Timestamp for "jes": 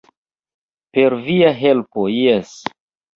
2.13-2.55